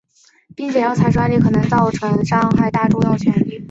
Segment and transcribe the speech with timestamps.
[0.55, 1.61] 并且药材专利可能
[2.25, 3.59] 伤害大众用药权利。